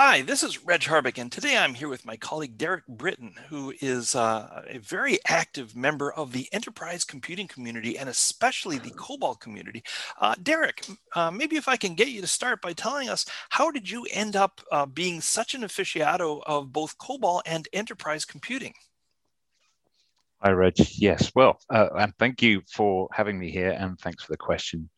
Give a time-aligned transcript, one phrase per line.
[0.00, 3.74] Hi, this is Reg Harbeck, and today I'm here with my colleague Derek Britton, who
[3.80, 9.40] is uh, a very active member of the enterprise computing community and especially the COBOL
[9.40, 9.82] community.
[10.20, 13.72] Uh, Derek, uh, maybe if I can get you to start by telling us how
[13.72, 18.74] did you end up uh, being such an aficionado of both COBOL and enterprise computing?
[20.42, 20.74] Hi, Reg.
[20.78, 24.90] Yes, well, uh, and thank you for having me here, and thanks for the question.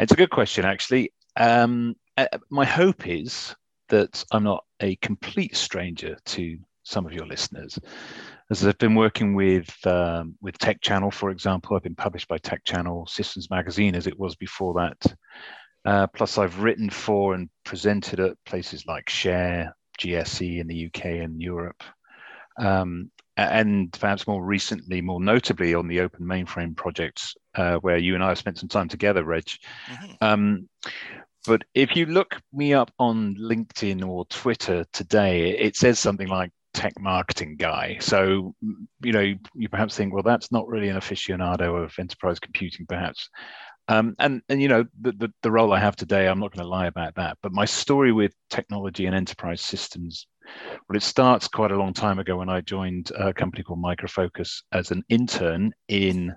[0.00, 1.12] It's a good question, actually.
[1.36, 3.54] Um, uh, my hope is
[3.92, 7.78] that I'm not a complete stranger to some of your listeners.
[8.50, 12.38] As I've been working with um, with Tech Channel, for example, I've been published by
[12.38, 15.14] Tech Channel Systems Magazine as it was before that.
[15.84, 21.04] Uh, plus, I've written for and presented at places like Share, GSE in the UK
[21.04, 21.82] and Europe,
[22.58, 28.14] um, and perhaps more recently, more notably on the Open Mainframe projects, uh, where you
[28.14, 29.44] and I have spent some time together, Reg.
[29.90, 30.12] Mm-hmm.
[30.20, 30.68] Um,
[31.46, 36.50] but if you look me up on LinkedIn or Twitter today, it says something like
[36.74, 37.98] tech marketing guy.
[38.00, 38.54] So,
[39.02, 43.28] you know, you perhaps think, well, that's not really an aficionado of enterprise computing, perhaps.
[43.88, 46.64] Um, and and you know the, the, the role I have today, I'm not going
[46.64, 47.38] to lie about that.
[47.42, 50.28] But my story with technology and enterprise systems,
[50.88, 54.08] well, it starts quite a long time ago when I joined a company called Micro
[54.08, 56.32] Focus as an intern in,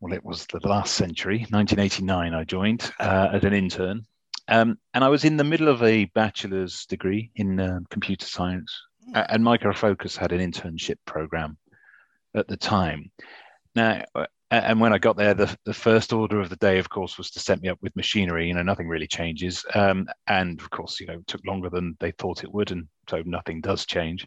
[0.00, 2.34] well, it was the last century, 1989.
[2.34, 4.06] I joined uh, as an intern,
[4.52, 8.70] um, and I was in the middle of a bachelor's degree in uh, computer science,
[9.08, 9.26] mm.
[9.30, 11.56] and Micro Focus had an internship program
[12.36, 13.10] at the time.
[13.74, 16.90] Now, uh, and when I got there, the, the first order of the day, of
[16.90, 18.46] course, was to set me up with machinery.
[18.46, 21.96] You know, nothing really changes, um, and of course, you know, it took longer than
[21.98, 24.26] they thought it would, and so nothing does change.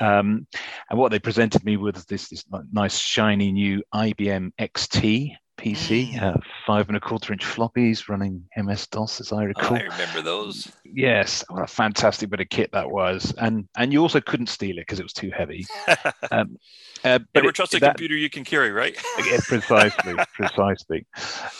[0.00, 0.06] Mm.
[0.06, 0.46] Um,
[0.88, 6.36] and what they presented me with this this nice shiny new IBM XT PC, uh,
[6.66, 9.76] five and a quarter inch floppies running MS DOS, as I recall.
[9.76, 10.72] Oh, I remember those.
[10.84, 14.78] Yes, what a fantastic bit of kit that was, and and you also couldn't steal
[14.78, 15.66] it because it was too heavy.
[16.30, 16.56] um,
[17.04, 18.96] uh, but Never trust a computer you can carry, right?
[19.26, 21.06] yeah, precisely, precisely.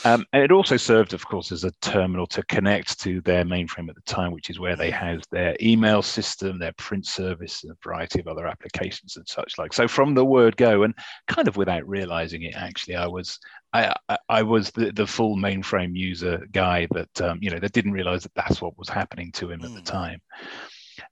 [0.04, 3.88] Um, and it also served, of course, as a terminal to connect to their mainframe
[3.88, 7.72] at the time, which is where they housed their email system, their print service, and
[7.72, 9.72] a variety of other applications and such like.
[9.72, 10.94] So from the word go, and
[11.26, 13.38] kind of without realizing it, actually, I was
[13.72, 13.94] I,
[14.28, 18.22] I, was the, the full mainframe user guy that um, you know that didn't realize
[18.22, 19.64] that that's what was happening to him mm.
[19.64, 19.84] at the mm.
[19.84, 20.20] time.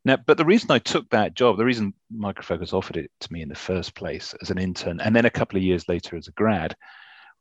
[0.07, 3.33] Now, but the reason I took that job, the reason Micro Focus offered it to
[3.33, 6.17] me in the first place as an intern, and then a couple of years later
[6.17, 6.77] as a grad,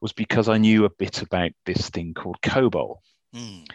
[0.01, 2.95] was because I knew a bit about this thing called COBOL,
[3.35, 3.67] mm.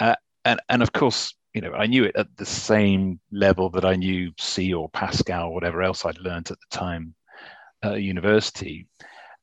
[0.00, 3.84] uh, and and of course, you know, I knew it at the same level that
[3.84, 7.14] I knew C or Pascal, or whatever else I'd learned at the time
[7.84, 8.88] at university.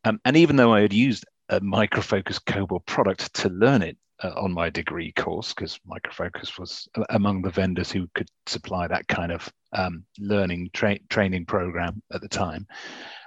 [0.04, 3.98] Um, and even though I had used a Micro Focus COBOL product to learn it
[4.24, 8.88] uh, on my degree course because Micro Focus was among the vendors who could supply
[8.88, 12.68] that kind of um, learning tra- training program at the time.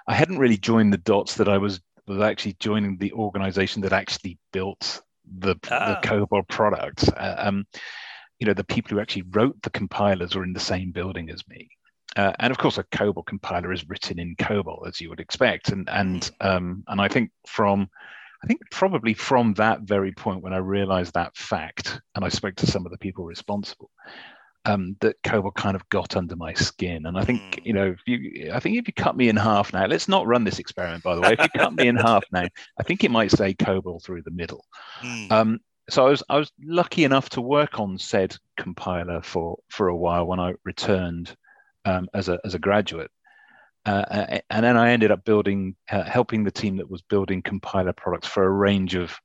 [0.07, 3.93] I hadn't really joined the dots that I was was actually joining the organization that
[3.93, 5.03] actually built
[5.39, 6.01] the, ah.
[6.03, 7.09] the COBOL product.
[7.17, 7.67] Uh, um,
[8.39, 11.47] you know, the people who actually wrote the compilers were in the same building as
[11.47, 11.69] me.
[12.17, 15.71] Uh, and of course, a COBOL compiler is written in COBOL, as you would expect.
[15.71, 16.47] And and mm.
[16.47, 17.89] um, and I think from
[18.43, 22.57] I think probably from that very point when I realized that fact, and I spoke
[22.57, 23.91] to some of the people responsible,
[24.65, 27.07] um, that COBOL kind of got under my skin.
[27.07, 27.67] And I think, mm.
[27.67, 30.27] you know, if you, I think if you cut me in half now, let's not
[30.27, 31.33] run this experiment, by the way.
[31.33, 32.47] If you cut me in half now,
[32.79, 34.65] I think it might say COBOL through the middle.
[35.03, 35.33] Mm.
[35.33, 35.61] Um,
[35.91, 39.97] so I was I was lucky enough to work on said compiler for for a
[39.97, 41.35] while when I returned
[41.85, 43.11] um, as a as a graduate.
[43.85, 47.43] Uh, uh, and then I ended up building, uh, helping the team that was building
[47.43, 49.17] compiler products for a range of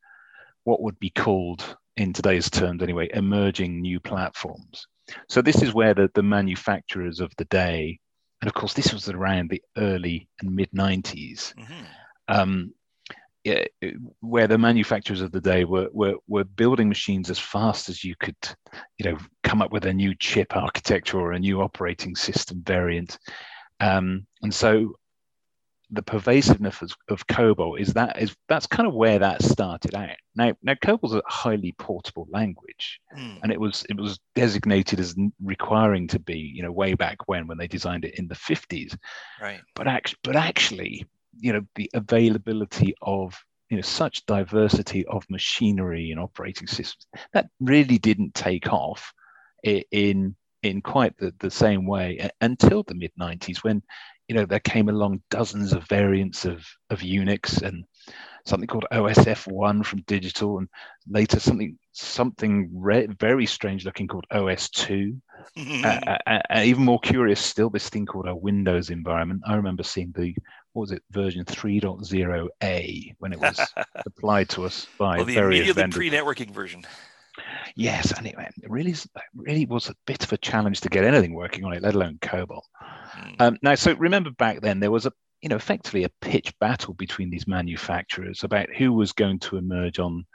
[0.63, 4.87] what would be called, in today's terms anyway, emerging new platforms.
[5.27, 7.99] So this is where the, the manufacturers of the day,
[8.41, 11.83] and of course this was around the early and mid 90s, mm-hmm.
[12.27, 12.73] um,
[14.19, 18.13] where the manufacturers of the day were, were were building machines as fast as you
[18.19, 18.35] could,
[18.97, 23.17] you know, come up with a new chip architecture or a new operating system variant
[23.79, 24.95] um, and so
[25.89, 30.17] the pervasiveness of, of COBOL is that is that's kind of where that started out.
[30.35, 33.39] Now, now COBOL's a highly portable language, mm.
[33.41, 37.47] and it was it was designated as requiring to be, you know, way back when
[37.47, 38.97] when they designed it in the fifties.
[39.41, 39.61] Right.
[39.75, 41.05] But actually, but actually,
[41.39, 43.37] you know, the availability of
[43.69, 49.13] you know such diversity of machinery and operating systems that really didn't take off
[49.63, 50.35] in
[50.69, 53.81] in quite the, the same way until the mid 90s when
[54.27, 57.85] you know there came along dozens of variants of, of unix and
[58.47, 60.67] something called OSF1 from Digital, and
[61.07, 65.19] later something something re- very strange looking called OS2.
[65.57, 65.85] Mm-hmm.
[65.85, 69.41] Uh, uh, uh, even more curious still, this thing called a Windows environment.
[69.45, 70.33] I remember seeing the
[70.73, 73.59] what was it version 3.0a when it was
[74.05, 76.83] applied to us by well, the various immediately pre-networking version.
[77.75, 78.95] Yes, and it, it really,
[79.35, 82.17] really was a bit of a challenge to get anything working on it, let alone
[82.21, 82.61] COBOL.
[83.15, 83.41] Mm.
[83.41, 86.93] Um, now, so remember back then there was a, you know, effectively a pitch battle
[86.93, 90.25] between these manufacturers about who was going to emerge on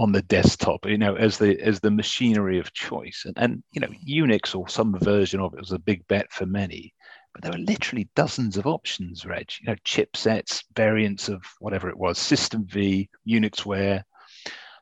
[0.00, 3.22] on the desktop, you know, as the as the machinery of choice.
[3.26, 6.46] And, and you know, Unix or some version of it was a big bet for
[6.46, 6.92] many.
[7.32, 9.50] But there were literally dozens of options, Reg.
[9.60, 14.02] You know, chipsets, variants of whatever it was, System V, Unixware,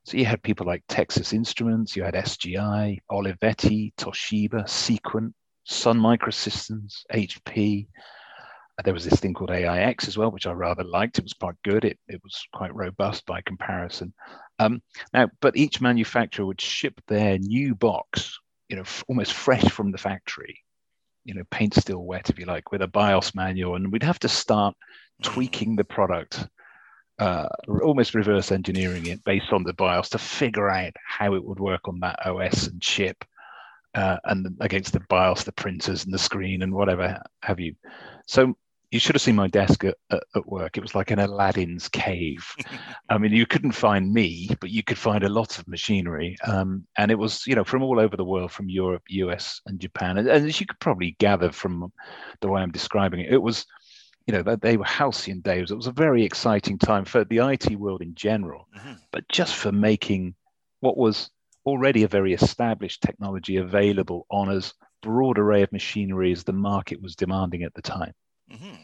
[0.05, 5.33] so you had people like Texas Instruments, you had SGI, Olivetti, Toshiba, Sequent,
[5.65, 7.87] Sun Microsystems, HP.
[8.79, 11.19] Uh, there was this thing called AIX as well, which I rather liked.
[11.19, 11.85] It was quite good.
[11.85, 14.13] It, it was quite robust by comparison.
[14.59, 14.83] Um,
[15.13, 19.93] now, but each manufacturer would ship their new box, you know, f- almost fresh from
[19.93, 20.59] the factory,
[21.25, 24.19] you know, paint still wet, if you like, with a BIOS manual, and we'd have
[24.21, 24.75] to start
[25.23, 26.49] tweaking the product
[27.23, 27.49] uh,
[27.83, 31.87] almost reverse engineering it based on the BIOS to figure out how it would work
[31.87, 33.25] on that OS and chip,
[33.95, 37.77] uh, and against the BIOS, the printers and the screen and whatever have you.
[38.27, 38.57] So
[38.91, 40.77] you should have seen my desk at, at work.
[40.77, 42.45] It was like an Aladdin's cave.
[43.09, 46.37] I mean, you couldn't find me, but you could find a lot of machinery.
[46.45, 49.79] Um, and it was, you know, from all over the world, from Europe, US, and
[49.79, 50.19] Japan.
[50.19, 51.93] And, and as you could probably gather from
[52.41, 53.65] the way I'm describing it, it was
[54.27, 55.71] you know, they were halcyon days.
[55.71, 58.93] It was a very exciting time for the IT world in general, mm-hmm.
[59.11, 60.35] but just for making
[60.81, 61.31] what was
[61.67, 67.01] already a very established technology available on as broad array of machinery as the market
[67.03, 68.13] was demanding at the time.
[68.53, 68.83] Mm-hmm.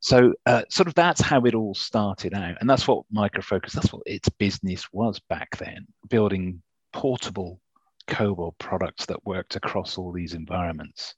[0.00, 3.72] So, uh, sort of that's how it all started out, and that's what Micro Focus,
[3.72, 7.60] that's what its business was back then, building portable
[8.06, 11.14] COBOL products that worked across all these environments.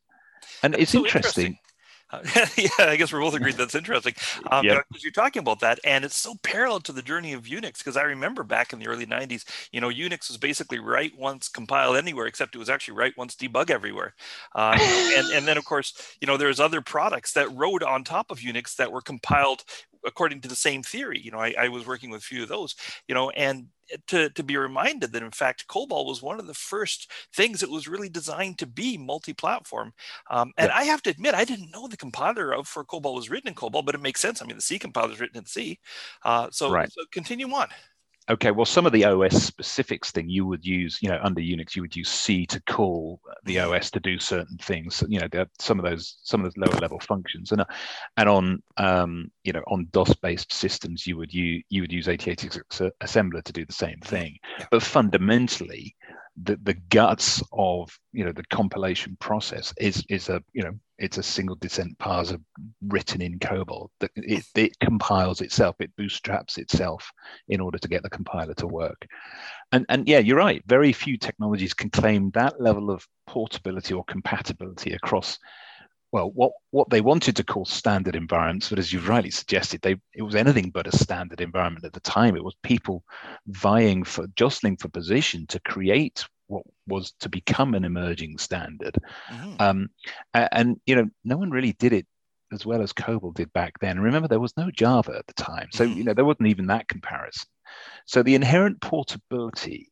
[0.63, 1.47] And it's so interesting.
[1.47, 1.68] interesting
[2.11, 2.21] uh,
[2.57, 4.15] yeah, I guess we're both agreed that's interesting.
[4.51, 4.85] Um, yep.
[4.89, 7.79] Because you're talking about that, and it's so parallel to the journey of Unix.
[7.79, 11.49] Because I remember back in the early '90s, you know, Unix was basically write once,
[11.49, 14.15] compile anywhere, except it was actually write once, debug everywhere.
[14.55, 18.31] Uh, and and then of course, you know, there's other products that rode on top
[18.31, 19.65] of Unix that were compiled
[20.05, 21.21] according to the same theory.
[21.21, 22.75] You know, I, I was working with a few of those.
[23.07, 23.69] You know, and
[24.09, 27.71] to, to be reminded that in fact COBOL was one of the first things that
[27.71, 29.93] was really designed to be multi-platform.
[30.31, 30.77] Um, and yeah.
[30.77, 33.55] I have to admit, I didn't know the compiler of for COBOL was written in
[33.55, 34.43] COBOL, but it makes sense.
[34.43, 35.79] I mean, the C compiler is written in C.
[36.25, 36.93] Uh, so, right.
[36.93, 37.69] so continue on
[38.31, 41.75] okay, well, some of the OS specifics thing you would use, you know, under Unix,
[41.75, 45.03] you would use C to call the OS to do certain things.
[45.09, 47.65] You know, some of those some of those lower level functions, and
[48.17, 52.09] and on um, you know on DOS based systems, you would use you would use
[52.09, 54.39] 8086 assembler to do the same thing.
[54.59, 54.67] Yeah.
[54.71, 55.95] But fundamentally,
[56.43, 61.19] the, the guts of you know the compilation process is is a you know it's
[61.19, 62.41] a single descent parser
[62.89, 67.11] written in COBOL that it, it compiles itself it bootstraps itself
[67.49, 69.07] in order to get the compiler to work.
[69.73, 70.63] And and yeah you're right.
[70.67, 75.39] Very few technologies can claim that level of portability or compatibility across
[76.11, 79.97] well, what what they wanted to call standard environments, but as you've rightly suggested, they
[80.15, 82.37] it was anything but a standard environment at the time.
[82.37, 83.05] It was people
[83.47, 88.97] vying for jostling for position to create what was to become an emerging standard.
[89.31, 89.57] Mm-hmm.
[89.61, 89.89] Um,
[90.33, 92.07] and, and, you know, no one really did it
[92.53, 94.01] as well as COBOL did back then.
[94.01, 95.99] Remember, there was no Java at the time, so mm-hmm.
[95.99, 97.47] you know there wasn't even that comparison.
[98.07, 99.91] So the inherent portability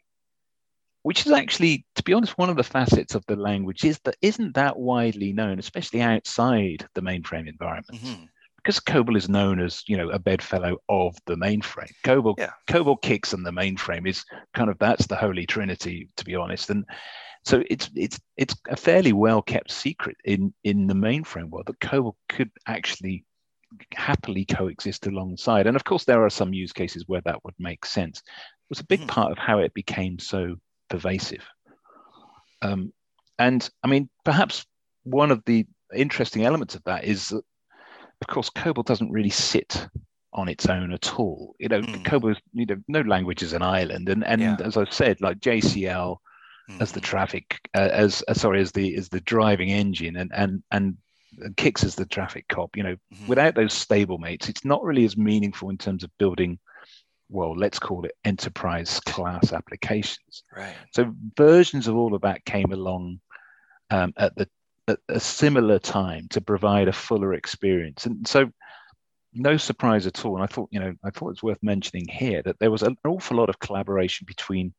[1.06, 4.16] which is actually, to be honest, one of the facets of the language is that
[4.22, 8.02] isn't that widely known, especially outside the mainframe environment.
[8.02, 8.24] Mm-hmm.
[8.56, 11.92] Because COBOL is known as, you know, a bedfellow of the mainframe.
[12.02, 12.50] COBOL, yeah.
[12.66, 16.70] COBOL CICS and the mainframe is kind of that's the holy trinity, to be honest.
[16.70, 16.84] And
[17.44, 21.78] so it's it's it's a fairly well kept secret in in the mainframe world that
[21.78, 23.24] COBOL could actually
[23.94, 25.68] happily coexist alongside.
[25.68, 28.18] And of course, there are some use cases where that would make sense.
[28.18, 29.06] It was a big mm.
[29.06, 30.56] part of how it became so
[30.88, 31.44] pervasive.
[32.62, 32.92] Um,
[33.38, 34.64] and I mean, perhaps
[35.04, 37.42] one of the interesting elements of that is that,
[38.20, 39.88] of course, COBOL doesn't really sit
[40.32, 41.54] on its own at all.
[41.58, 42.04] You know, mm.
[42.04, 44.08] COBOL is, you know, no language is an island.
[44.08, 44.56] And, and yeah.
[44.62, 46.16] as I've said, like JCL
[46.70, 46.80] mm.
[46.80, 50.62] as the traffic, uh, as uh, sorry, as the, as the driving engine and, and,
[50.70, 50.96] and
[51.56, 53.28] CICS as the traffic cop, you know, mm.
[53.28, 56.58] without those stable mates, it's not really as meaningful in terms of building
[57.28, 60.44] well, let's call it enterprise class applications.
[60.56, 60.74] Right.
[60.92, 63.20] So versions of all of that came along
[63.90, 64.48] um, at the
[64.88, 68.06] at a similar time to provide a fuller experience.
[68.06, 68.50] And so
[69.32, 70.36] no surprise at all.
[70.36, 72.96] And I thought, you know, I thought it's worth mentioning here that there was an
[73.04, 74.72] awful lot of collaboration between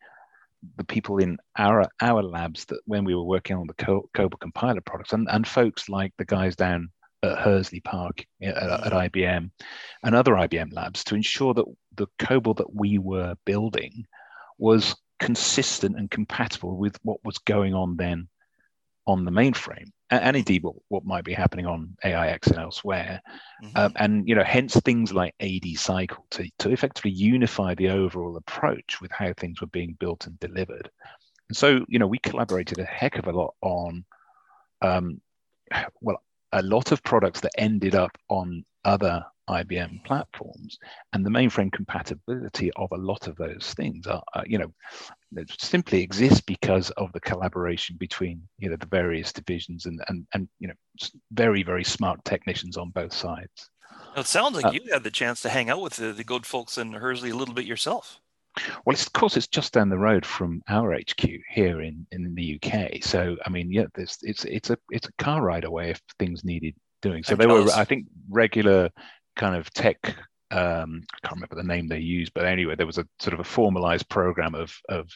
[0.77, 4.81] the people in our our labs that when we were working on the COBOL compiler
[4.81, 6.89] products and, and folks like the guys down
[7.21, 9.51] at Hursley Park at, at IBM
[10.03, 14.05] and other IBM labs to ensure that the COBOL that we were building
[14.57, 18.27] was consistent and compatible with what was going on then
[19.07, 23.21] on the mainframe and, indeed what, what might be happening on AIX and elsewhere.
[23.63, 23.77] Mm-hmm.
[23.77, 28.37] Um, and you know, hence things like AD cycle to, to effectively unify the overall
[28.37, 30.89] approach with how things were being built and delivered.
[31.49, 34.05] And so, you know, we collaborated a heck of a lot on
[34.81, 35.21] um,
[36.01, 40.77] well, a lot of products that ended up on other IBM platforms,
[41.13, 44.73] and the mainframe compatibility of a lot of those things are, uh, you know,
[45.57, 50.49] simply exist because of the collaboration between you know the various divisions and and and
[50.59, 50.73] you know
[51.31, 53.69] very very smart technicians on both sides.
[54.17, 56.45] It sounds like uh, you had the chance to hang out with the, the good
[56.45, 58.19] folks in Hursley a little bit yourself.
[58.85, 62.59] Well, of course, it's just down the road from our HQ here in, in the
[62.61, 63.03] UK.
[63.03, 66.43] So, I mean, yeah, this it's it's a it's a car ride away if things
[66.43, 67.23] needed doing.
[67.23, 67.65] So jealous.
[67.65, 68.89] were, I think, regular
[69.35, 70.15] kind of tech.
[70.49, 73.41] Um, I can't remember the name they used, but anyway, there was a sort of
[73.41, 75.09] a formalized program of of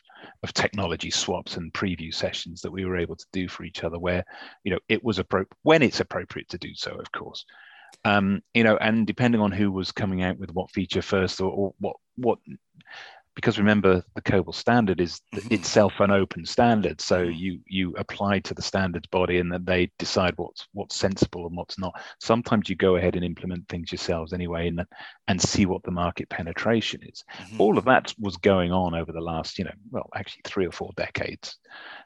[0.43, 3.98] of technology swaps and preview sessions that we were able to do for each other,
[3.98, 4.25] where
[4.63, 7.45] you know it was appropriate when it's appropriate to do so, of course.
[8.03, 11.51] Um, you know, and depending on who was coming out with what feature first or,
[11.51, 12.39] or what what
[13.36, 15.54] because remember the COBOL standard is mm-hmm.
[15.54, 17.00] itself an open standard.
[17.02, 21.48] So you you apply to the standards body and then they decide what's what's sensible
[21.48, 21.94] and what's not.
[22.20, 24.86] Sometimes you go ahead and implement things yourselves anyway and
[25.28, 27.24] and see what the market penetration is.
[27.38, 27.62] Mm-hmm.
[27.62, 30.72] All of that was going on over the last, you know, well, actually three or
[30.72, 31.58] four decades.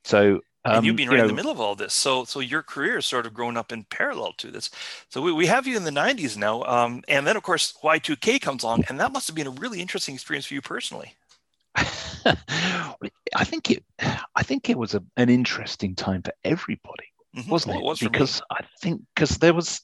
[0.03, 1.93] So um, and you've been right you know, in the middle of all this.
[1.93, 4.71] So, so your career has sort of grown up in parallel to this.
[5.09, 6.63] So we, we have you in the 90s now.
[6.63, 9.79] Um, and then, of course, Y2K comes along, and that must have been a really
[9.79, 11.13] interesting experience for you personally.
[11.75, 17.49] I think it, I think it was a, an interesting time for everybody, mm-hmm.
[17.49, 17.89] wasn't well, it?
[17.89, 19.81] Was because I think because there was,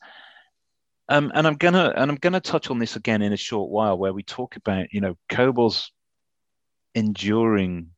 [1.09, 3.97] um, and I'm gonna and I'm gonna touch on this again in a short while,
[3.97, 5.91] where we talk about you know COBOL's
[6.95, 7.89] enduring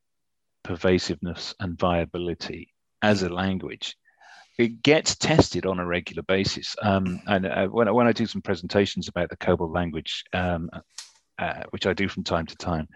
[0.64, 2.73] pervasiveness and viability
[3.04, 3.96] as a language
[4.58, 6.76] it gets tested on a regular basis.
[6.82, 10.70] Um, and uh, when, when I do some presentations about the COBOL language, um,
[11.40, 12.88] uh, which I do from time to time,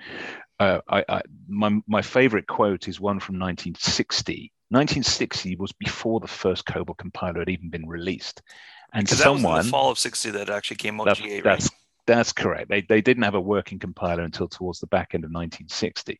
[0.59, 4.51] uh, I, I, my, my favorite quote is one from 1960.
[4.69, 8.41] 1960 was before the first COBOL compiler had even been released.
[8.93, 11.43] And someone, that was the fall of 60 that actually came out GA, right?
[11.43, 11.69] That's,
[12.05, 12.69] that's correct.
[12.69, 16.19] They, they didn't have a working compiler until towards the back end of 1960.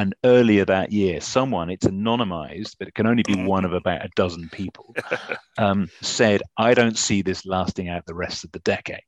[0.00, 3.44] And earlier that year, someone, it's anonymized, but it can only be mm-hmm.
[3.44, 4.96] one of about a dozen people,
[5.58, 9.02] um, said, I don't see this lasting out the rest of the decade.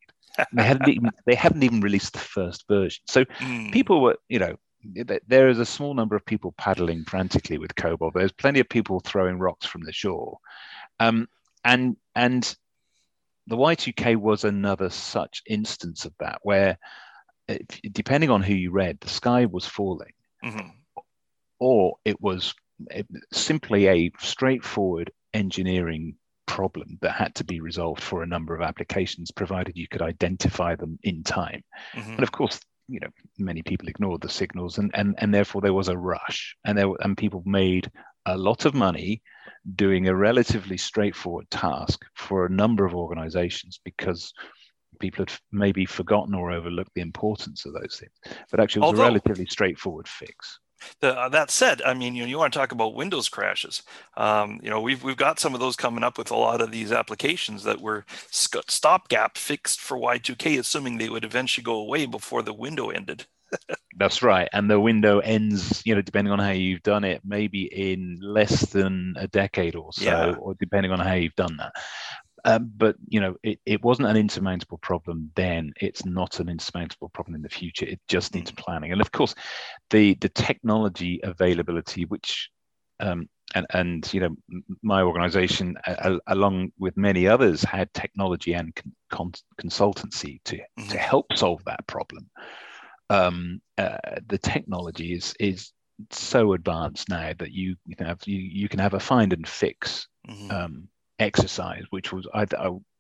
[0.53, 3.03] they hadn't even they hadn't even released the first version.
[3.07, 3.73] So mm.
[3.73, 4.57] people were, you know,
[5.27, 8.13] there is a small number of people paddling frantically with COBOL.
[8.13, 10.37] There's plenty of people throwing rocks from the shore,
[11.01, 11.27] um,
[11.65, 12.55] and and
[13.47, 16.77] the Y2K was another such instance of that, where
[17.91, 20.13] depending on who you read, the sky was falling,
[20.45, 20.69] mm-hmm
[21.62, 22.54] or it was
[23.33, 26.16] simply a straightforward engineering
[26.47, 30.75] problem that had to be resolved for a number of applications, provided you could identify
[30.75, 31.62] them in time.
[31.95, 32.14] Mm-hmm.
[32.14, 35.73] And of course, you know, many people ignored the signals, and and and therefore there
[35.73, 37.88] was a rush, and there and people made
[38.26, 39.23] a lot of money
[39.76, 44.33] doing a relatively straightforward task for a number of organizations because
[44.99, 48.37] people had maybe forgotten or overlooked the importance of those things.
[48.50, 50.59] But actually, it was Although, a relatively straightforward fix.
[51.01, 53.83] The, uh, that said, I mean, you know, you want to talk about Windows crashes.
[54.17, 56.71] Um, you know, we've we've got some of those coming up with a lot of
[56.71, 62.43] these applications that were stopgap fixed for Y2K, assuming they would eventually go away before
[62.43, 63.27] the window ended.
[63.99, 67.65] That's right, and the window ends, you know, depending on how you've done it, maybe
[67.65, 70.35] in less than a decade or so, yeah.
[70.35, 71.73] or depending on how you've done that.
[72.45, 75.73] Um, but you know, it, it wasn't an insurmountable problem then.
[75.81, 77.87] It's not an insurmountable problem in the future.
[77.87, 78.57] It just needs mm.
[78.57, 78.93] planning.
[78.93, 79.35] And of course,
[79.91, 82.51] the the technology availability, which
[83.01, 88.75] um, and, and you know my organization uh, along with many others had technology and
[89.11, 90.89] con- consultancy to mm-hmm.
[90.89, 92.31] to help solve that problem
[93.11, 93.97] um, uh,
[94.27, 95.73] the technology is is
[96.11, 99.47] so advanced now that you you can have you, you can have a find and
[99.47, 100.51] fix mm-hmm.
[100.51, 100.89] um,
[101.23, 102.47] exercise, which was I,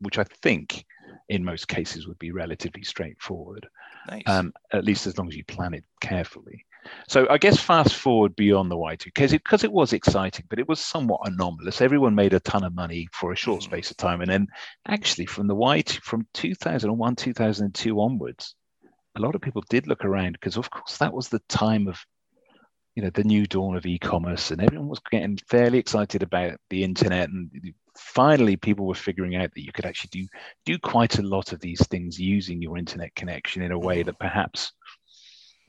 [0.00, 0.84] which I think
[1.28, 3.66] in most cases would be relatively straightforward.
[4.08, 4.22] Nice.
[4.26, 6.64] Um, at least as long as you plan it carefully.
[7.08, 10.58] So I guess fast forward beyond the Y2 because it because it was exciting, but
[10.58, 11.80] it was somewhat anomalous.
[11.80, 13.64] Everyone made a ton of money for a short mm.
[13.64, 14.48] space of time, and then
[14.88, 18.54] actually from the Y2 from 2001 2002 onwards,
[19.14, 22.04] a lot of people did look around because of course that was the time of
[22.96, 26.84] you know the new dawn of e-commerce and everyone was getting fairly excited about the
[26.84, 27.50] internet and
[27.96, 30.26] finally people were figuring out that you could actually do
[30.64, 34.18] do quite a lot of these things using your internet connection in a way that
[34.18, 34.72] perhaps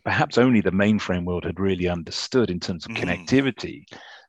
[0.03, 2.97] perhaps only the mainframe world had really understood in terms of mm.
[2.97, 3.83] connectivity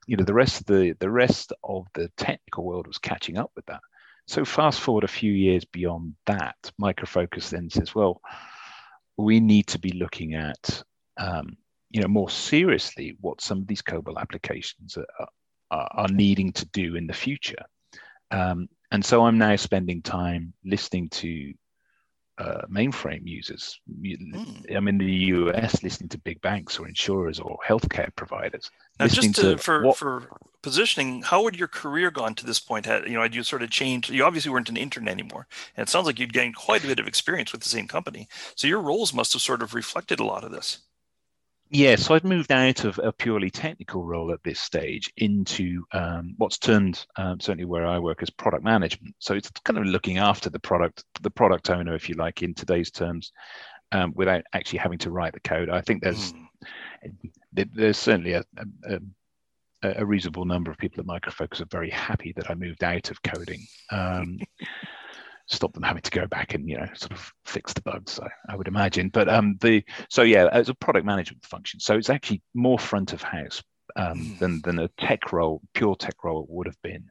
[0.07, 3.51] you know the rest of the the rest of the technical world was catching up
[3.55, 3.81] with that
[4.27, 8.21] so fast forward a few years beyond that micro focus then says well
[9.17, 10.83] we need to be looking at
[11.17, 11.57] um,
[11.91, 15.29] you know more seriously what some of these COBOL applications are,
[15.71, 17.65] are, are needing to do in the future.
[18.35, 21.55] Um, and so I'm now spending time listening to
[22.39, 23.81] uh, mainframe users.
[23.89, 24.75] Mm.
[24.75, 28.71] I'm in the US listening to big banks or insurers or healthcare providers.
[28.99, 30.29] Now, just to, to for, what, for
[30.63, 32.87] positioning, how would your career gone to this point?
[32.87, 34.11] Had, you know, had you sort of changed?
[34.11, 36.99] You obviously weren't an intern anymore, and it sounds like you'd gained quite a bit
[36.99, 38.29] of experience with the same company.
[38.57, 40.79] So your roles must have sort of reflected a lot of this.
[41.75, 46.35] Yeah, so I'd moved out of a purely technical role at this stage into um,
[46.37, 49.17] what's turned um, certainly where I work as product management.
[49.19, 52.55] So it's kind of looking after the product, the product owner, if you like, in
[52.55, 53.33] today's terms,
[53.91, 55.69] um, without actually having to write the code.
[55.69, 57.69] I think there's mm.
[57.75, 58.45] there's certainly a,
[58.85, 59.01] a,
[59.83, 63.11] a, reasonable number of people at Micro Focus are very happy that I moved out
[63.11, 63.67] of coding.
[65.47, 68.29] Stop them having to go back and you know sort of fix the bugs I,
[68.53, 72.09] I, would imagine but um the so yeah as a product management function so it's
[72.09, 73.63] actually more front of house
[73.97, 74.39] um, hmm.
[74.39, 77.11] than than a tech role pure tech role would have been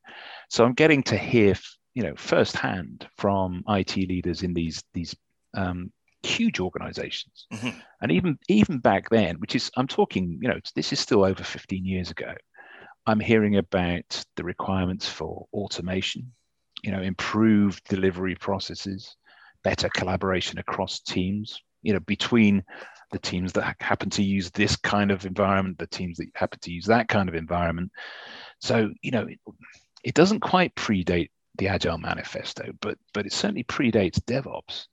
[0.50, 1.54] so i'm getting to hear
[1.94, 5.16] you know firsthand from it leaders in these these
[5.56, 5.92] um,
[6.24, 7.78] huge organizations mm-hmm.
[8.02, 11.44] and even even back then which is i'm talking you know this is still over
[11.44, 12.34] 15 years ago
[13.06, 16.32] i'm hearing about the requirements for automation
[16.84, 19.16] you know, improved delivery processes,
[19.64, 22.64] better collaboration across teams, you know, between
[23.12, 26.72] the teams that happen to use this kind of environment, the teams that happen to
[26.72, 27.92] use that kind of environment.
[28.60, 29.40] So, you know, it,
[30.04, 34.88] it doesn't quite predate the Agile Manifesto, but but it certainly predates DevOps.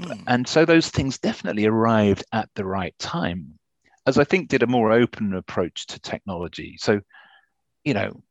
[0.00, 0.24] Hmm.
[0.26, 3.58] And so those things definitely arrived at the right time,
[4.06, 6.76] as I think did a more open approach to technology.
[6.78, 7.00] So,
[7.84, 8.22] you know,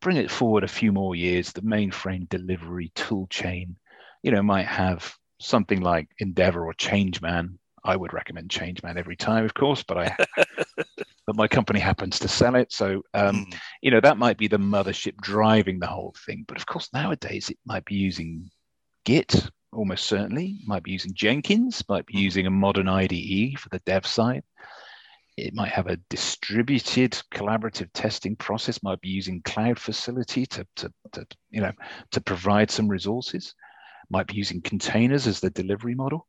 [0.00, 3.76] bring it forward a few more years, the mainframe delivery tool chain,
[4.22, 7.58] you know, might have something like Endevor or Changeman.
[7.84, 10.16] I would recommend Changeman every time, of course, but I,
[11.26, 13.54] but my company happens to sell it, so um, mm.
[13.82, 16.46] you know that might be the mothership driving the whole thing.
[16.48, 18.50] But of course, nowadays it might be using
[19.04, 22.20] Git, almost certainly, might be using Jenkins, might be hmm.
[22.20, 24.44] using a modern IDE for the dev side
[25.36, 30.92] it might have a distributed collaborative testing process might be using cloud facility to, to,
[31.12, 31.72] to, you know
[32.10, 33.54] to provide some resources
[34.10, 36.26] might be using containers as the delivery model.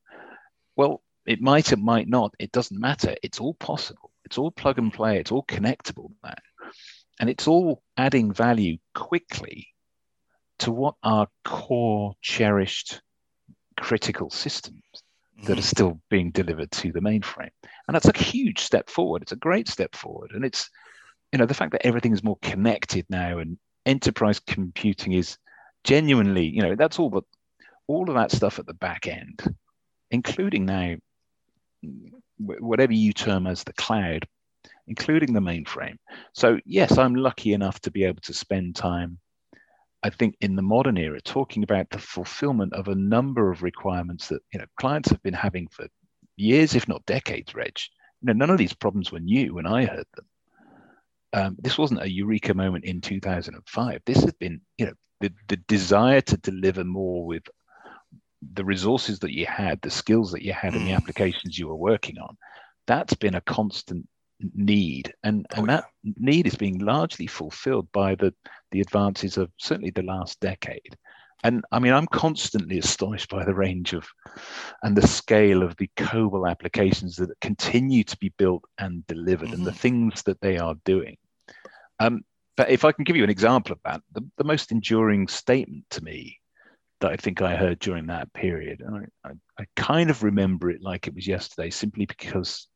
[0.76, 3.16] Well it might it might not it doesn't matter.
[3.22, 4.12] It's all possible.
[4.26, 5.20] It's all plug and play.
[5.20, 6.34] It's all connectable now.
[7.20, 9.68] And it's all adding value quickly
[10.60, 13.02] to what are core cherished
[13.78, 14.82] critical systems
[15.44, 17.52] that are still being delivered to the mainframe.
[17.88, 19.22] And that's a huge step forward.
[19.22, 20.32] It's a great step forward.
[20.34, 20.70] And it's,
[21.32, 25.38] you know, the fact that everything is more connected now and enterprise computing is
[25.84, 27.24] genuinely, you know, that's all but
[27.88, 29.56] all of that stuff at the back end,
[30.10, 30.96] including now
[32.38, 34.28] whatever you term as the cloud,
[34.88, 35.98] including the mainframe.
[36.34, 39.20] So yes, I'm lucky enough to be able to spend time
[40.06, 44.28] I think in the modern era, talking about the fulfillment of a number of requirements
[44.28, 45.88] that you know clients have been having for
[46.38, 47.80] years, if not decades, Reg.
[48.22, 50.26] You know, none of these problems were new when I heard them.
[51.34, 54.02] Um, this wasn't a eureka moment in 2005.
[54.06, 57.44] This has been, you know, the, the desire to deliver more with
[58.54, 60.98] the resources that you had, the skills that you had, and the mm.
[60.98, 62.38] applications you were working on.
[62.86, 64.08] That's been a constant
[64.54, 66.14] need and and oh, that yeah.
[66.18, 68.34] need is being largely fulfilled by the
[68.72, 70.98] the advances of certainly the last decade
[71.44, 74.06] and i mean i'm constantly astonished by the range of
[74.84, 79.56] and the scale of the cobol applications that continue to be built and delivered mm-hmm.
[79.56, 79.80] and the mm-hmm.
[79.80, 81.18] things that they are doing
[82.00, 82.22] um,
[82.58, 85.86] but if i can give you an example of that the, the most enduring statement
[85.90, 86.38] to me
[87.00, 90.70] that i think i heard during that period and I, I, I kind of remember
[90.70, 92.68] it like it was yesterday simply because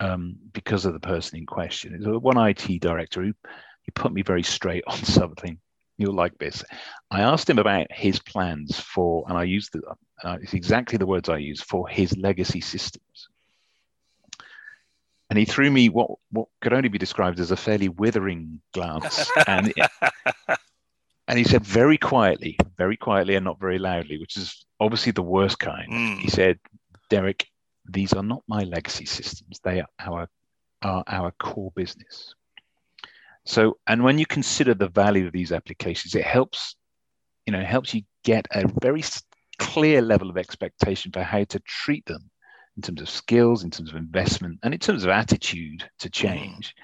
[0.00, 1.94] um, because of the person in question.
[1.94, 3.32] It's one IT director who
[3.82, 5.58] he put me very straight on something.
[5.96, 6.64] You'll like this.
[7.10, 9.82] I asked him about his plans for, and I used the,
[10.22, 13.28] uh, it's exactly the words I use for his legacy systems.
[15.30, 19.30] and he threw me what what could only be described as a fairly withering glance,
[19.46, 19.74] and
[21.26, 25.22] and he said very quietly, very quietly, and not very loudly, which is obviously the
[25.22, 25.92] worst kind.
[25.92, 26.18] Mm.
[26.20, 26.58] He said,
[27.10, 27.46] "Derek,
[27.88, 30.28] these are not my legacy systems; they are our
[30.82, 32.34] are our core business."
[33.44, 36.76] So, and when you consider the value of these applications, it helps,
[37.46, 39.02] you know, helps you get a very
[39.58, 42.30] clear level of expectation for how to treat them
[42.76, 46.26] in terms of skills, in terms of investment, and in terms of attitude to mm-hmm.
[46.26, 46.74] change.
[46.74, 46.82] Mm.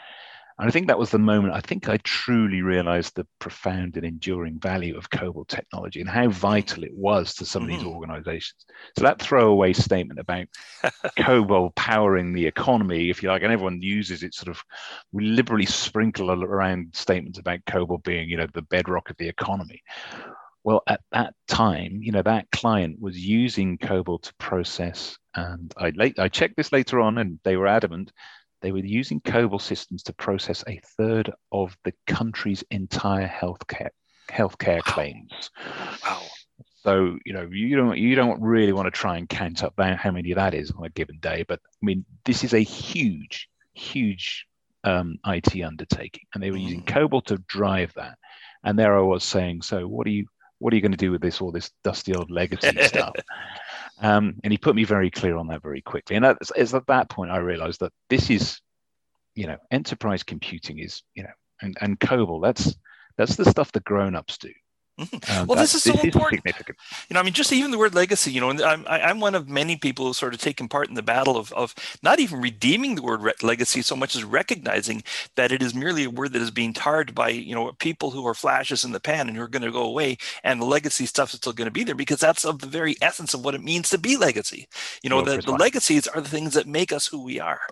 [0.59, 4.07] And I think that was the moment I think I truly realized the profound and
[4.07, 7.89] enduring value of COBOL technology and how vital it was to some of these mm-hmm.
[7.89, 8.65] organizations.
[8.97, 10.47] So that throwaway statement about
[11.19, 14.63] COBOL powering the economy, if you like, and everyone uses it sort of,
[15.11, 19.83] we liberally sprinkle around statements about COBOL being, you know, the bedrock of the economy.
[20.63, 25.91] Well, at that time, you know, that client was using COBOL to process, and I
[25.91, 28.13] late I checked this later on, and they were adamant
[28.65, 33.91] they were using COBOL systems to process a third of the country's entire healthcare
[34.31, 34.93] healthcare wow.
[34.93, 35.51] claims.
[36.03, 36.23] Wow.
[36.83, 40.11] So you know you don't you don't really want to try and count up how
[40.11, 44.47] many that is on a given day, but I mean this is a huge, huge
[44.83, 46.63] um, IT undertaking, and they were mm.
[46.63, 48.17] using COBOL to drive that.
[48.65, 50.27] And there I was saying, so what are you
[50.59, 53.15] what are you going to do with this all this dusty old legacy stuff?
[54.01, 56.17] Um, and he put me very clear on that very quickly.
[56.17, 58.61] And that's, it's at that point I realized that this is,
[59.35, 61.31] you know, enterprise computing is, you know,
[61.63, 62.77] and, and COBOL, that's
[63.17, 64.51] that's the stuff that grown-ups do.
[64.99, 65.41] Mm-hmm.
[65.41, 66.43] Um, well, this is so this important.
[66.47, 66.55] Is
[67.09, 68.31] you know, I mean, just even the word legacy.
[68.31, 70.95] You know, and I'm I'm one of many people who sort of taken part in
[70.95, 75.03] the battle of of not even redeeming the word re- legacy so much as recognizing
[75.35, 78.25] that it is merely a word that is being tarred by you know people who
[78.25, 81.07] are flashes in the pan and who are going to go away, and the legacy
[81.07, 83.57] stuff is still going to be there because that's of the very essence of what
[83.57, 84.69] it means to be legacy.
[85.03, 87.63] You know, well, the, the legacies are the things that make us who we are.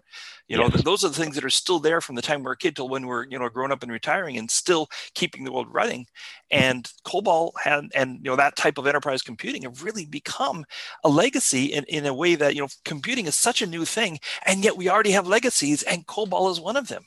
[0.52, 2.56] You know, those are the things that are still there from the time we're a
[2.58, 5.68] kid till when we're, you know, grown up and retiring and still keeping the world
[5.72, 6.06] running.
[6.50, 10.66] And COBOL and, and you know, that type of enterprise computing have really become
[11.04, 14.18] a legacy in, in a way that, you know, computing is such a new thing.
[14.44, 17.06] And yet we already have legacies and COBOL is one of them.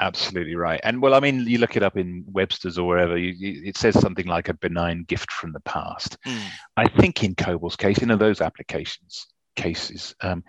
[0.00, 0.80] Absolutely right.
[0.82, 3.76] And well, I mean, you look it up in Webster's or wherever, you, you, it
[3.76, 6.18] says something like a benign gift from the past.
[6.26, 6.42] Mm.
[6.76, 10.42] I think in COBOL's case, in those applications cases, um,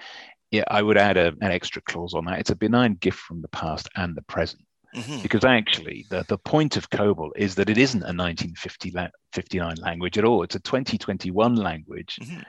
[0.52, 2.40] yeah, I would add a, an extra clause on that.
[2.40, 4.64] It's a benign gift from the past and the present.
[4.96, 5.22] Mm-hmm.
[5.22, 10.26] Because actually, the, the point of COBOL is that it isn't a 1959 language at
[10.26, 10.44] all.
[10.44, 12.42] It's a 2021 language mm-hmm.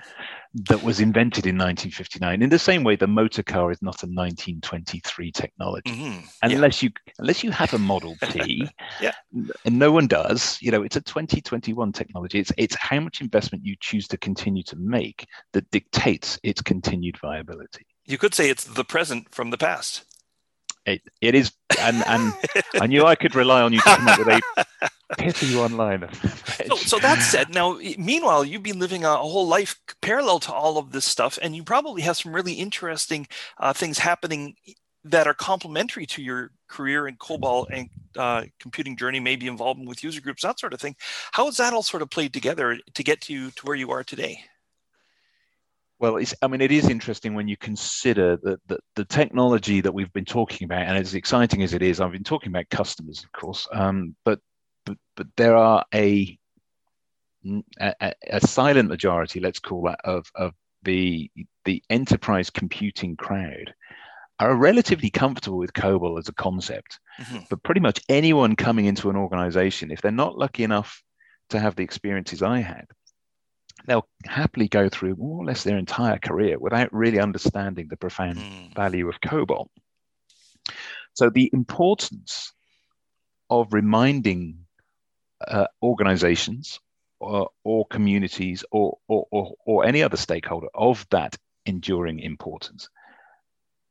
[0.69, 2.43] that was invented in 1959.
[2.43, 6.27] In the same way, the motor car is not a 1923 technology, mm-hmm.
[6.43, 6.89] unless yeah.
[6.89, 8.69] you unless you have a Model T,
[9.01, 9.13] yeah.
[9.65, 10.59] and no one does.
[10.61, 12.41] You know, it's a 2021 technology.
[12.41, 17.19] It's it's how much investment you choose to continue to make that dictates its continued
[17.21, 20.05] viability you could say it's the present from the past.
[20.85, 22.33] It, it is, and and
[22.81, 24.89] I knew I could rely on you to come up with a
[25.19, 26.09] pithy online.
[26.67, 30.79] so, so that said, now meanwhile, you've been living a, whole life parallel to all
[30.79, 34.57] of this stuff, and you probably have some really interesting uh, things happening
[35.05, 40.03] that are complementary to your career in COBOL and uh, computing journey, maybe involvement with
[40.03, 40.97] user groups, that sort of thing.
[41.33, 44.05] How has that all sort of played together to get you to where you are
[44.05, 44.45] today?
[46.03, 49.95] Well, it's, I mean, it is interesting when you consider that the, the, technology that
[49.95, 53.23] we've been talking about, and as exciting as it is, I've been talking about customers,
[53.23, 54.41] of course, um, but,
[54.85, 56.37] but but there are a,
[57.79, 61.31] a, a silent majority, let's call that, of of the
[61.65, 63.73] the enterprise computing crowd
[64.41, 66.99] are relatively comfortable with COBOL as a concept.
[67.21, 67.45] Mm-hmm.
[67.49, 71.01] But pretty much anyone coming into an organization, if they're not lucky enough
[71.51, 72.87] to have the experiences I had,
[73.87, 78.39] they'll happily go through more or less their entire career without really understanding the profound
[78.39, 78.75] mm.
[78.75, 79.69] value of COBOL.
[81.15, 82.53] So the importance
[83.51, 84.67] of reminding
[85.47, 86.81] uh, organizations
[87.21, 92.89] or, or communities or, or, or, or any other stakeholder of that enduring importance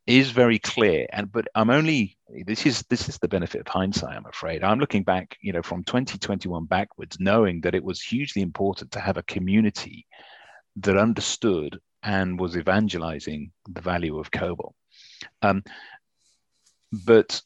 [0.07, 4.17] is very clear and but i'm only this is this is the benefit of hindsight
[4.17, 8.41] i'm afraid i'm looking back you know from 2021 backwards knowing that it was hugely
[8.41, 10.07] important to have a community
[10.77, 14.73] that understood and was evangelizing the value of COBOL.
[15.41, 15.63] Um,
[16.91, 17.41] but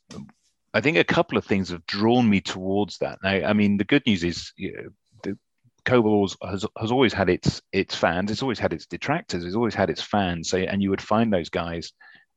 [0.74, 3.20] I think a couple of things have drawn me towards that.
[3.24, 4.89] Now, I mean, the good news is you know,
[5.24, 5.38] the
[5.86, 8.32] COBOL has, has always had its its fans.
[8.32, 9.46] It's always had its detractors.
[9.46, 10.50] It's always had its fans.
[10.50, 11.91] So, and you would find those guys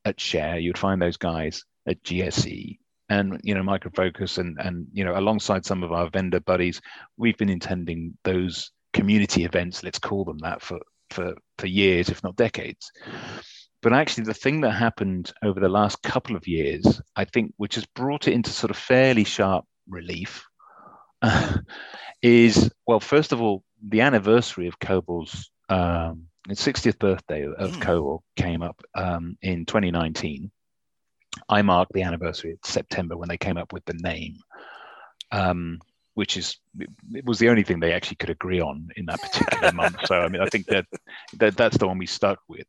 [0.05, 2.77] at Share, you'd find those guys at GSE
[3.09, 6.81] and you know Micro Focus and and you know alongside some of our vendor buddies,
[7.17, 12.23] we've been intending those community events, let's call them that, for for for years, if
[12.23, 12.91] not decades.
[13.81, 17.75] but actually, the thing that happened over the last couple of years, I think, which
[17.75, 20.45] has brought it into sort of fairly sharp relief,
[22.21, 26.25] is well, first of all, the anniversary of COBOL's um,
[26.57, 28.19] 60th birthday of mm.
[28.35, 30.51] Came up um, in 2019.
[31.47, 34.37] I marked the anniversary of September when they came up with the name.
[35.31, 35.79] Um,
[36.19, 36.57] which is
[37.11, 39.95] it was the only thing they actually could agree on in that particular month.
[40.05, 40.85] So I mean, I think that,
[41.37, 42.67] that that's the one we stuck with.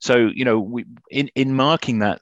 [0.00, 2.20] So you know, we in in marking that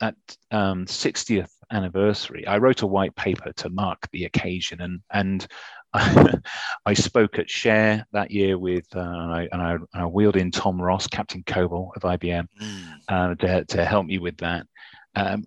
[0.00, 0.14] that
[0.52, 5.46] um, 60th anniversary, I wrote a white paper to mark the occasion, and and
[5.94, 10.36] I, spoke at Share that year with uh, and, I, and, I, and I wheeled
[10.36, 12.84] in Tom Ross, Captain COBOL of IBM, mm.
[13.08, 14.66] uh, to to help me with that.
[15.14, 15.44] Um,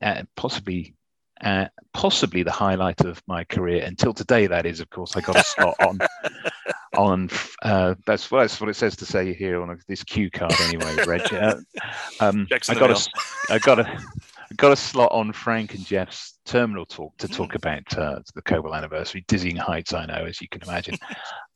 [0.00, 0.94] uh, possibly
[1.40, 4.46] uh, possibly the highlight of my career until today.
[4.46, 5.98] That is, of course, I got a slot on
[6.96, 7.30] on.
[7.62, 10.54] Uh, that's what that's what it says to say here on a, this cue card,
[10.60, 11.32] anyway, Reg.
[11.32, 11.56] Uh,
[12.20, 13.10] um, I got a,
[13.50, 13.98] I got a.
[14.56, 17.56] got a slot on Frank and Jeff's terminal talk to talk mm.
[17.56, 19.24] about uh, the COBOL anniversary.
[19.28, 20.96] Dizzying heights, I know, as you can imagine.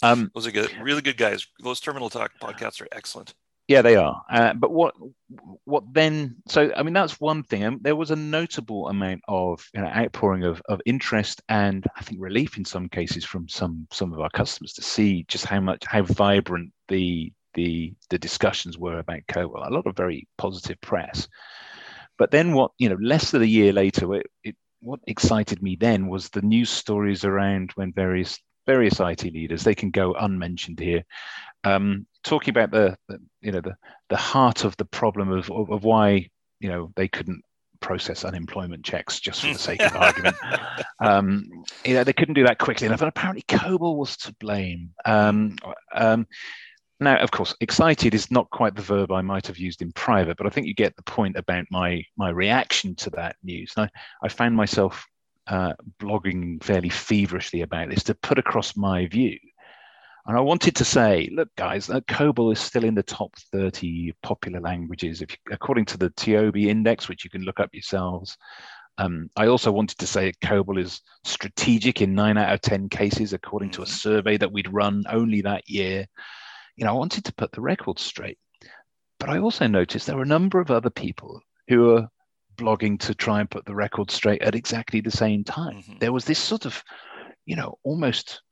[0.05, 1.47] Um, Those are good, really good guys.
[1.63, 3.35] Those terminal talk podcasts are excellent.
[3.69, 4.21] Yeah, they are.
[4.29, 4.95] Uh, but what
[5.65, 6.37] what then?
[6.49, 7.63] So I mean, that's one thing.
[7.63, 12.03] And there was a notable amount of you know, outpouring of, of interest and I
[12.03, 15.61] think relief in some cases from some some of our customers to see just how
[15.61, 19.69] much how vibrant the the the discussions were about COBOL.
[19.69, 21.29] A lot of very positive press.
[22.23, 25.75] But then what you know, less than a year later, it, it what excited me
[25.75, 30.79] then was the news stories around when various various IT leaders they can go unmentioned
[30.79, 31.03] here
[31.65, 33.75] um, talking about the, the, you know the
[34.09, 36.29] the heart of the problem of, of, of why
[36.61, 37.43] you know they couldn't
[37.81, 40.37] process unemployment checks just for the sake of argument.
[41.01, 44.91] Um, you know, they couldn't do that quickly enough, and apparently COBOL was to blame.
[45.05, 45.57] Um,
[45.93, 46.29] um,
[47.05, 50.37] now, of course, excited is not quite the verb I might have used in private,
[50.37, 53.73] but I think you get the point about my my reaction to that news.
[53.77, 53.89] I,
[54.23, 55.07] I found myself
[55.47, 59.39] uh, blogging fairly feverishly about this to put across my view
[60.27, 64.13] and I wanted to say, look, guys, uh, COBOL is still in the top 30
[64.23, 68.39] popular languages, if you, according to the TIOBE index, which you can look up yourselves.
[68.99, 73.33] Um, I also wanted to say COBOL is strategic in nine out of 10 cases,
[73.33, 73.95] according to a mm-hmm.
[73.95, 76.07] survey that we'd run only that year.
[76.83, 78.39] You know, I wanted to put the record straight.
[79.21, 82.09] But I also noticed there were a number of other people who were
[82.57, 85.77] blogging to try and put the record straight at exactly the same time.
[85.77, 85.99] Mm-hmm.
[86.01, 86.83] There was this sort of,
[87.47, 88.43] you know, almost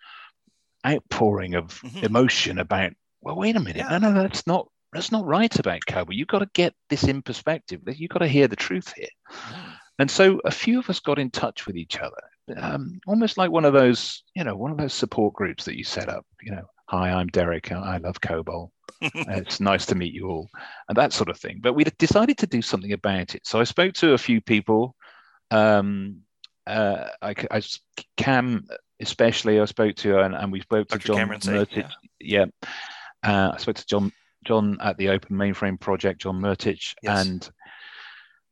[0.86, 2.04] outpouring of mm-hmm.
[2.04, 3.98] emotion about well wait a minute yeah.
[3.98, 7.20] no no that's not that's not right about COBOL you've got to get this in
[7.20, 9.74] perspective you've got to hear the truth here mm.
[9.98, 13.50] and so a few of us got in touch with each other um, almost like
[13.50, 16.50] one of those you know one of those support groups that you set up you
[16.50, 20.50] know hi i'm derek i love COBOL it's nice to meet you all
[20.88, 23.64] and that sort of thing but we decided to do something about it so i
[23.64, 24.96] spoke to a few people
[25.52, 26.22] um,
[26.66, 27.62] uh, I, I,
[28.16, 28.66] Cam
[29.00, 31.00] especially I spoke to and, and we spoke Dr.
[31.00, 31.88] to John Cameron Mertic.
[32.20, 32.68] Yeah, yeah.
[33.22, 34.12] Uh, I spoke to John
[34.44, 37.26] John at the Open Mainframe Project, John Mertic, yes.
[37.26, 37.50] and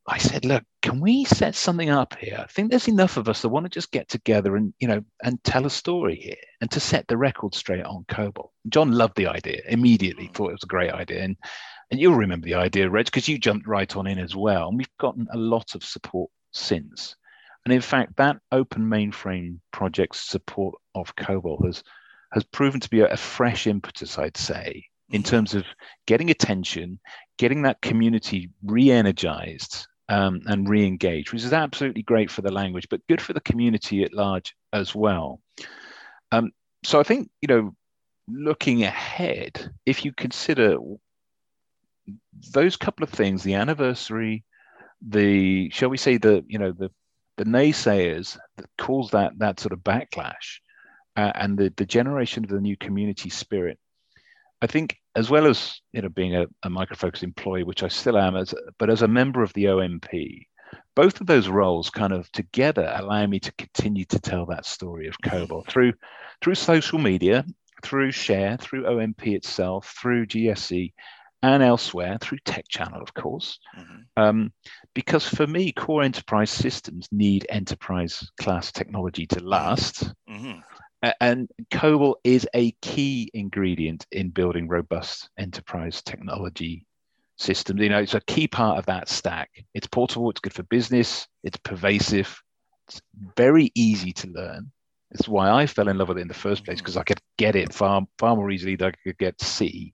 [0.09, 2.39] I said, look, can we set something up here?
[2.39, 5.03] I think there's enough of us that want to just get together and you know
[5.23, 8.49] and tell a story here and to set the record straight on COBOL.
[8.69, 10.33] John loved the idea immediately, mm.
[10.33, 11.37] thought it was a great idea, and
[11.91, 14.69] and you'll remember the idea, Reg, because you jumped right on in as well.
[14.69, 17.15] And we've gotten a lot of support since.
[17.65, 21.83] And in fact, that open mainframe project's support of COBOL has,
[22.33, 25.29] has proven to be a, a fresh impetus, I'd say, in mm-hmm.
[25.29, 25.65] terms of
[26.05, 26.99] getting attention,
[27.37, 32.51] getting that community re energized um, and re engage, which is absolutely great for the
[32.51, 35.39] language, but good for the community at large as well.
[36.31, 36.51] Um,
[36.83, 37.75] so I think, you know,
[38.27, 40.77] looking ahead, if you consider
[42.51, 44.43] those couple of things, the anniversary,
[45.07, 46.91] the shall we say the you know the
[47.37, 50.59] the naysayers that caused that that sort of backlash
[51.15, 53.79] uh, and the, the generation of the new community spirit
[54.61, 57.87] i think as well as you know being a, a micro focus employee which i
[57.87, 60.45] still am as but as a member of the omp
[60.95, 65.07] both of those roles kind of together allow me to continue to tell that story
[65.07, 65.93] of COBOL through
[66.41, 67.45] through social media
[67.81, 70.93] through share through omp itself through GSE
[71.41, 74.21] and elsewhere through tech channel of course mm-hmm.
[74.21, 74.51] um,
[74.93, 80.13] because for me, core enterprise systems need enterprise class technology to last.
[80.29, 80.59] Mm-hmm.
[81.21, 86.85] And COBOL is a key ingredient in building robust enterprise technology
[87.37, 87.81] systems.
[87.81, 89.49] You know, it's a key part of that stack.
[89.73, 92.41] It's portable, it's good for business, it's pervasive,
[92.87, 93.01] it's
[93.37, 94.71] very easy to learn.
[95.11, 97.21] It's why I fell in love with it in the first place because I could
[97.37, 99.93] get it far far more easily than I could get C.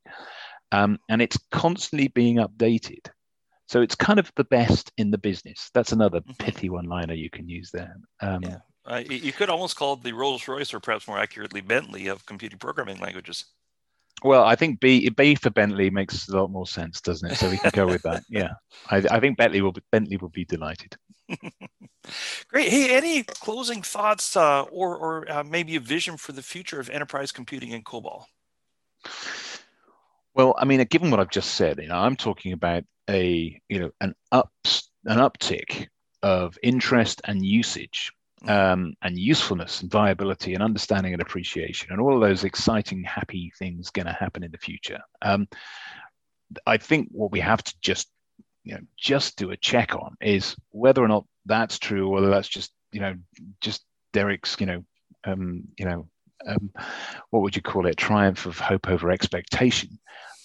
[0.72, 3.08] um, and it's constantly being updated.
[3.68, 5.70] So it's kind of the best in the business.
[5.74, 6.34] That's another mm-hmm.
[6.44, 7.96] pithy one-liner you can use there.
[8.22, 12.08] Um, yeah, uh, you could almost call it the Rolls-Royce, or perhaps more accurately, Bentley
[12.08, 13.45] of computing programming languages.
[14.24, 17.36] Well, I think B B for Bentley makes a lot more sense, doesn't it?
[17.36, 18.24] So we can go with that.
[18.30, 18.54] Yeah,
[18.89, 20.95] I, I think Bentley will be, Bentley will be delighted.
[22.48, 22.69] Great.
[22.69, 26.89] Hey, any closing thoughts, uh, or or uh, maybe a vision for the future of
[26.89, 28.26] enterprise computing in COBOL?
[30.34, 33.80] Well, I mean, given what I've just said, you know, I'm talking about a you
[33.80, 35.88] know an ups an uptick
[36.24, 38.12] of interest and usage
[38.47, 43.51] um, and usefulness and viability and understanding and appreciation and all of those exciting, happy
[43.58, 44.99] things going to happen in the future.
[45.21, 45.47] Um,
[46.65, 48.08] I think what we have to just
[48.63, 52.47] you know just do a check on is whether or not that's true, whether that's
[52.47, 53.15] just you know
[53.62, 54.84] just Derek's you know
[55.23, 56.08] um, you know
[56.47, 56.71] um,
[57.29, 59.99] what would you call it triumph of hope over expectation,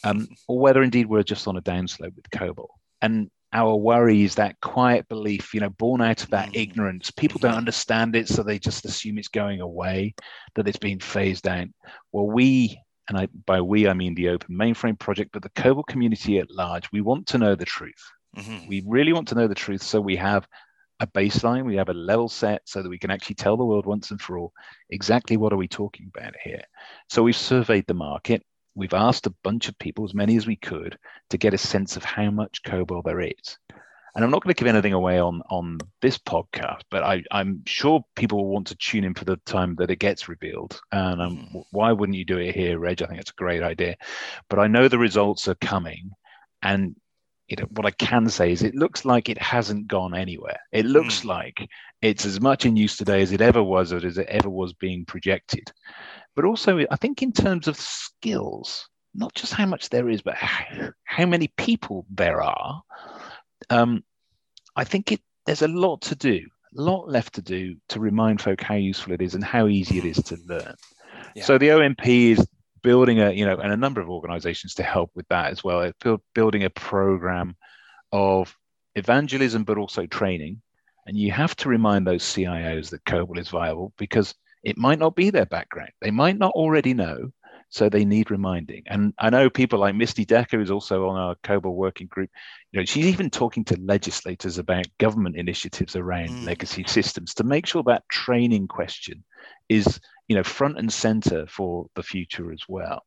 [0.05, 2.69] um, or whether indeed we're just on a downslope with COBOL.
[3.03, 6.57] And our worries, that quiet belief, you know, born out of that mm.
[6.57, 7.11] ignorance.
[7.11, 10.15] People don't understand it, so they just assume it's going away,
[10.55, 11.69] that it's being phased out.
[12.13, 15.87] Well, we, and I, by we, I mean the Open Mainframe Project, but the COBOL
[15.87, 18.13] community at large, we want to know the truth.
[18.37, 18.69] Mm-hmm.
[18.69, 20.47] We really want to know the truth, so we have
[21.01, 23.87] a baseline, we have a level set so that we can actually tell the world
[23.87, 24.53] once and for all
[24.91, 26.63] exactly what are we talking about here.
[27.09, 30.57] So we've surveyed the market we've asked a bunch of people, as many as we
[30.57, 30.99] could,
[31.31, 33.59] to get a sense of how much COBOL there is.
[34.15, 37.63] And I'm not going to give anything away on on this podcast, but I, am
[37.67, 40.81] sure people will want to tune in for the time that it gets revealed.
[40.91, 41.65] And um, mm.
[41.71, 43.03] why wouldn't you do it here, Reg?
[43.03, 43.97] I think it's a great idea.
[44.49, 46.11] But I know the results are coming,
[46.61, 46.97] and
[47.57, 50.59] know, what I can say is it looks like it hasn't gone anywhere.
[50.73, 51.27] It looks mm.
[51.27, 51.69] like
[52.03, 54.73] it's as much in use today as it ever was, or as it ever was
[54.73, 55.71] being projected
[56.37, 60.35] but also I think in terms of skills, not just how much there is, but
[60.37, 62.83] how, many people there are.
[63.69, 64.05] Um,
[64.77, 68.41] I think it, there's a lot to do, a lot left to do to remind
[68.41, 70.75] folk how useful it is and how easy it is to learn.
[71.35, 71.45] Yeah.
[71.45, 72.47] So the OMP is
[72.83, 75.91] building a, you know, and a number of organizations to help with that as well.
[76.03, 77.57] Build, building a program
[78.13, 78.57] of
[78.95, 80.63] evangelism, but also training.
[81.07, 85.15] And you have to remind those CIOs that COBOL is viable because it might not
[85.15, 85.91] be their background.
[86.01, 87.33] They might not already know,
[87.71, 88.83] so they need reminding.
[88.87, 92.31] And I know people like Misty Decker, who's also on our COBOL working group.
[92.73, 96.47] You know, she's even talking to legislators about government initiatives around mm.
[96.47, 99.23] legacy systems to make sure that training question
[99.69, 103.05] is, you know, front and center for the future as well.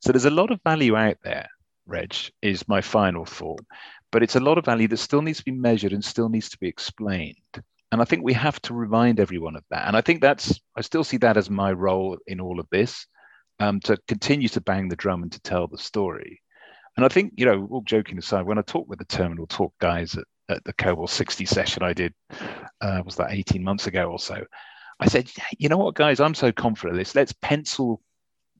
[0.00, 1.48] So there's a lot of value out there.
[1.86, 3.64] Reg is my final thought,
[4.10, 6.50] but it's a lot of value that still needs to be measured and still needs
[6.50, 7.36] to be explained.
[7.92, 9.86] And I think we have to remind everyone of that.
[9.86, 13.06] And I think that's, I still see that as my role in all of this
[13.60, 16.40] um, to continue to bang the drum and to tell the story.
[16.96, 19.74] And I think, you know, all joking aside, when I talk with the Terminal Talk
[19.78, 22.14] guys at, at the COBOL 60 session I did,
[22.80, 24.42] uh, was that 18 months ago or so,
[24.98, 27.14] I said, you know what, guys, I'm so confident of this.
[27.14, 28.00] Let's pencil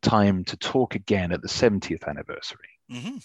[0.03, 2.69] time to talk again at the 70th anniversary.
[2.91, 3.17] Mm-hmm.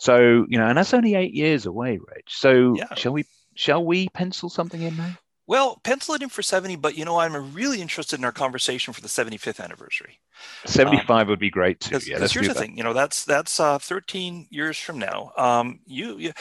[0.00, 2.24] So, you know, and that's only eight years away, Reg.
[2.28, 2.92] So yeah.
[2.96, 5.16] shall we shall we pencil something in now?
[5.46, 8.94] Well, pencil it in for 70, but you know, I'm really interested in our conversation
[8.94, 10.20] for the 75th anniversary.
[10.64, 11.92] 75 um, would be great too.
[11.92, 12.60] Cause, yeah, cause here's the that.
[12.60, 15.32] thing, you know, that's that's uh, 13 years from now.
[15.36, 16.32] Um, you, you,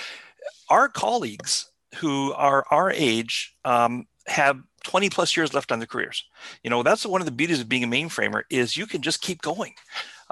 [0.69, 6.23] our colleagues who are our age um, have 20 plus years left on their careers.
[6.63, 9.21] You know, that's one of the beauties of being a mainframer is you can just
[9.21, 9.73] keep going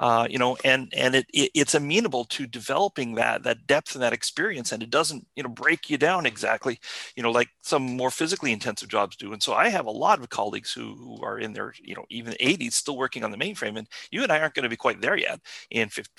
[0.02, 4.02] uh, you know, and and it, it, it's amenable to developing that that depth and
[4.02, 6.80] that experience, and it doesn't you know break you down exactly,
[7.14, 9.32] you know, like some more physically intensive jobs do.
[9.32, 12.04] And so I have a lot of colleagues who who are in their you know
[12.10, 14.76] even 80s still working on the mainframe, and you and I aren't going to be
[14.76, 15.38] quite there yet
[15.70, 16.10] in 50,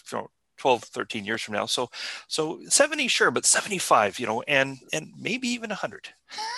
[0.57, 1.65] 12 13 years from now.
[1.65, 1.89] So
[2.29, 6.07] so 70 sure but 75 you know and and maybe even 100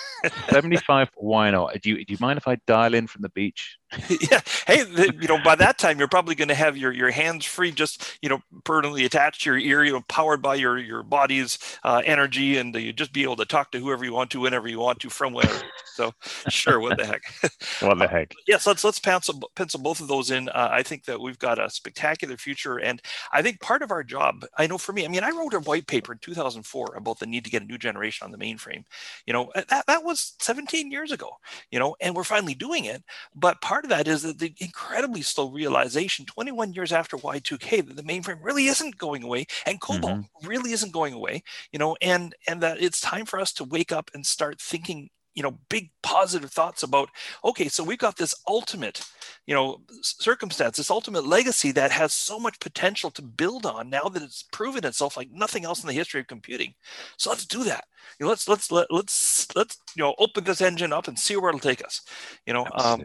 [0.52, 3.78] 75 why not do you do you mind if i dial in from the beach
[4.32, 4.42] yeah.
[4.68, 4.84] Hey
[5.20, 8.18] you know by that time you're probably going to have your your hands free just
[8.22, 12.02] you know permanently attached to your ear you know powered by your your body's uh,
[12.06, 14.80] energy and you just be able to talk to whoever you want to whenever you
[14.80, 15.62] want to from wherever.
[15.86, 16.14] So
[16.50, 17.24] sure what the heck.
[17.82, 18.34] What the heck.
[18.48, 20.50] yes let's let's pencil pencil both of those in.
[20.50, 24.04] Uh, i think that we've got a spectacular future and i think part of our
[24.04, 27.20] job i know for me i mean i wrote a white paper in 2004 about
[27.20, 28.84] the need to get a new generation on the mainframe.
[29.26, 31.32] You know that, that was 17 years ago
[31.72, 33.04] you know and we're finally doing it
[33.36, 37.96] but part of that is that the incredibly slow realization 21 years after Y2K that
[37.96, 40.48] the mainframe really isn't going away and COBOL mm-hmm.
[40.48, 43.92] really isn't going away, you know, and and that it's time for us to wake
[43.92, 47.10] up and start thinking you know big positive thoughts about
[47.44, 49.06] okay so we've got this ultimate
[49.46, 54.04] you know circumstance this ultimate legacy that has so much potential to build on now
[54.04, 56.74] that it's proven itself like nothing else in the history of computing.
[57.18, 57.84] So let's do that.
[58.20, 61.36] You know, let's let's let, let's let's you know open this engine up and see
[61.36, 62.02] where it'll take us
[62.46, 63.04] you know um,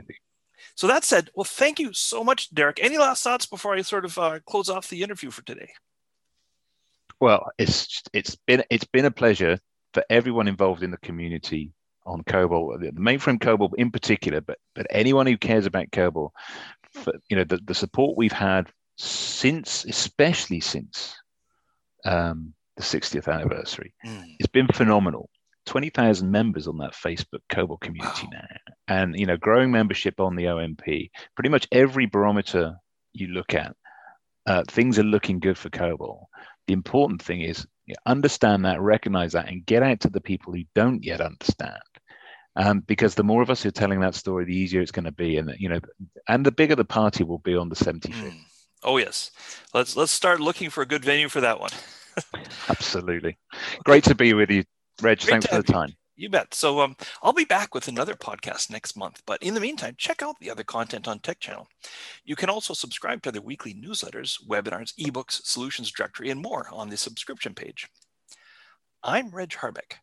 [0.81, 4.05] so that said well thank you so much derek any last thoughts before i sort
[4.07, 5.71] of uh, close off the interview for today
[7.21, 9.59] well it's it's been it's been a pleasure
[9.93, 11.73] for everyone involved in the community
[12.07, 16.31] on COBOL, the mainframe COBOL in particular, but but anyone who cares about COBOL,
[16.93, 21.15] for, you know, the, the support we've had since, especially since
[22.05, 24.37] um, the 60th anniversary, mm.
[24.39, 25.29] it's been phenomenal.
[25.67, 28.41] 20,000 members on that Facebook COBOL community wow.
[28.41, 31.11] now, and you know, growing membership on the OMP.
[31.35, 32.77] Pretty much every barometer
[33.13, 33.75] you look at,
[34.47, 36.25] uh, things are looking good for COBOL.
[36.67, 40.53] The important thing is you understand that, recognize that, and get out to the people
[40.53, 41.81] who don't yet understand
[42.57, 45.05] um, because the more of us who are telling that story, the easier it's going
[45.05, 45.81] to be, and you know,
[46.29, 48.13] and the bigger the party will be on the 75th.
[48.13, 48.41] Mm.
[48.83, 49.31] Oh yes,
[49.75, 51.71] let's let's start looking for a good venue for that one.
[52.69, 53.39] Absolutely,
[53.85, 54.65] great to be with you,
[55.03, 55.19] Reg.
[55.21, 55.95] Great Thanks for the time.
[56.17, 56.53] You bet.
[56.53, 59.23] So um, I'll be back with another podcast next month.
[59.25, 61.67] But in the meantime, check out the other content on Tech Channel.
[62.25, 66.91] You can also subscribe to the weekly newsletters, webinars, ebooks, solutions directory, and more on
[66.91, 67.89] the subscription page.
[69.03, 69.95] I'm Reg Harbeck.